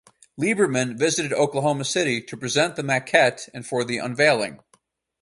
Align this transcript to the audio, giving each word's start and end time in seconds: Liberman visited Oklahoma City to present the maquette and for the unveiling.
Liberman 0.35 0.97
visited 0.97 1.31
Oklahoma 1.31 1.85
City 1.85 2.23
to 2.23 2.35
present 2.35 2.75
the 2.75 2.81
maquette 2.81 3.49
and 3.53 3.67
for 3.67 3.83
the 3.83 3.99
unveiling. 3.99 4.59